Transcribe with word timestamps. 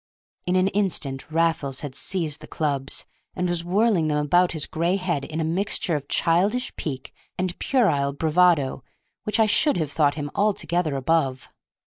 In 0.47 0.55
an 0.55 0.69
instant 0.69 1.29
Raffles 1.29 1.81
had 1.81 1.93
seized 1.93 2.41
the 2.41 2.47
clubs, 2.47 3.05
and 3.35 3.47
was 3.47 3.63
whirling 3.63 4.07
them 4.07 4.17
about 4.17 4.53
his 4.53 4.65
gray 4.65 4.95
head 4.95 5.23
in 5.23 5.39
a 5.39 5.43
mixture 5.43 5.95
of 5.95 6.07
childish 6.07 6.75
pique 6.75 7.13
and 7.37 7.55
puerile 7.59 8.11
bravado 8.13 8.83
which 9.25 9.39
I 9.39 9.45
should 9.45 9.77
have 9.77 9.91
thought 9.91 10.15
him 10.15 10.31
altogether 10.33 10.95
above. 10.95 11.49